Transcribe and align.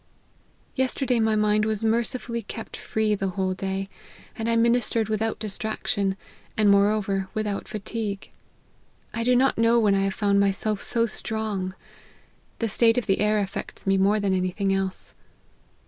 Yesterday 0.73 1.19
my 1.19 1.35
mind 1.35 1.63
was 1.63 1.83
mercifully 1.83 2.41
kept 2.41 2.75
free 2.75 3.13
the 3.13 3.27
whole 3.27 3.53
day: 3.53 3.87
and 4.35 4.49
I 4.49 4.55
ministered 4.55 5.09
without 5.09 5.37
dis 5.37 5.59
traction, 5.59 6.17
and 6.57 6.71
moreover 6.71 7.29
without 7.35 7.67
fatigue. 7.67 8.31
I 9.13 9.23
do 9.23 9.35
not 9.35 9.59
know 9.59 9.77
when 9.79 9.93
I 9.93 9.99
have 10.05 10.15
found 10.15 10.39
myself 10.39 10.81
so 10.81 11.05
strong. 11.05 11.75
The 12.57 12.67
state 12.67 12.97
of 12.97 13.05
the 13.05 13.19
air 13.21 13.37
affects 13.37 13.85
me 13.85 13.95
more 13.95 14.19
than 14.19 14.33
any 14.33 14.49
thing 14.49 14.73
else. 14.73 15.13